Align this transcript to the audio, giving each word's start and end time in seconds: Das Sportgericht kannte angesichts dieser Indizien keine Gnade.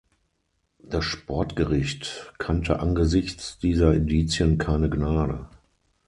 Das 0.79 1.05
Sportgericht 1.05 2.33
kannte 2.39 2.79
angesichts 2.79 3.59
dieser 3.59 3.93
Indizien 3.93 4.57
keine 4.57 4.89
Gnade. 4.89 5.47